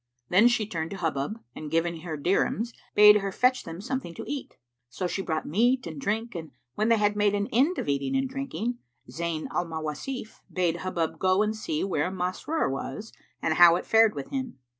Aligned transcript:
Then 0.29 0.47
she 0.47 0.65
turned 0.65 0.89
to 0.89 0.97
Hubub 0.97 1.39
and 1.55 1.69
giving 1.69 1.99
her 2.01 2.17
dirhams, 2.17 2.73
bade 2.95 3.17
her 3.17 3.31
fetch 3.31 3.65
them 3.65 3.81
something 3.81 4.15
to 4.15 4.23
eat. 4.25 4.55
So 4.89 5.05
she 5.05 5.21
brought 5.21 5.45
meat 5.45 5.85
and 5.85 6.01
drink 6.01 6.33
and 6.33 6.49
when 6.73 6.89
they 6.89 6.97
had 6.97 7.15
made 7.15 7.35
an 7.35 7.45
end 7.51 7.77
of 7.77 7.87
eating 7.87 8.15
and 8.17 8.27
drinking,[FN#372] 8.27 9.15
Zayn 9.15 9.45
al 9.53 9.67
Mawasif 9.67 10.39
bade 10.51 10.77
Hubub 10.77 11.19
go 11.19 11.43
and 11.43 11.55
see 11.55 11.83
where 11.83 12.09
Masrur 12.09 12.67
was 12.71 13.13
and 13.43 13.53
how 13.53 13.75
it 13.75 13.85
fared 13.85 14.15
with 14.15 14.31
him. 14.31 14.57